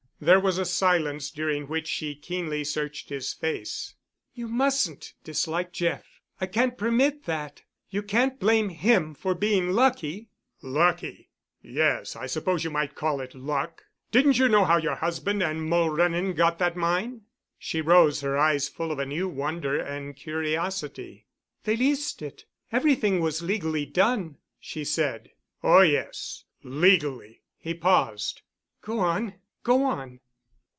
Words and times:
There 0.23 0.39
was 0.39 0.59
a 0.59 0.65
silence 0.65 1.31
during 1.31 1.67
which 1.67 1.87
she 1.87 2.13
keenly 2.13 2.63
searched 2.63 3.09
his 3.09 3.33
face. 3.33 3.95
"You 4.35 4.47
mustn't 4.47 5.15
dislike 5.23 5.71
Jeff. 5.73 6.05
I 6.39 6.45
can't 6.45 6.77
permit 6.77 7.23
that. 7.23 7.63
You 7.89 8.03
can't 8.03 8.39
blame 8.39 8.69
him 8.69 9.15
for 9.15 9.33
being 9.33 9.71
lucky——" 9.71 10.29
"Lucky? 10.61 11.31
Yes, 11.63 12.15
I 12.15 12.27
suppose 12.27 12.63
you 12.63 12.69
might 12.69 12.93
call 12.93 13.19
it 13.19 13.33
luck. 13.33 13.85
Didn't 14.11 14.37
you 14.37 14.47
know 14.47 14.63
how 14.63 14.77
your 14.77 14.93
husband 14.93 15.41
and 15.41 15.61
Mulrennan 15.67 16.35
got 16.35 16.59
that 16.59 16.75
mine?" 16.77 17.21
She 17.57 17.81
rose, 17.81 18.21
her 18.21 18.37
eyes 18.37 18.69
full 18.69 18.91
of 18.91 18.99
a 18.99 19.07
new 19.07 19.27
wonder 19.27 19.75
and 19.79 20.15
curiosity. 20.15 21.25
"They 21.63 21.75
leased 21.75 22.21
it. 22.21 22.45
Everything 22.71 23.21
was 23.21 23.41
legally 23.41 23.87
done," 23.87 24.37
she 24.59 24.83
said. 24.83 25.31
"Oh, 25.63 25.81
yes. 25.81 26.43
Legally——" 26.61 27.41
he 27.57 27.73
paused. 27.73 28.43
"Go 28.83 28.99
on—go 28.99 29.83
on." 29.83 30.19